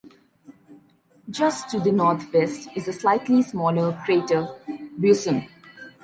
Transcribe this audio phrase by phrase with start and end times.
[1.29, 4.47] Just to the northwest is the slightly smaller crater
[4.97, 5.47] Buisson.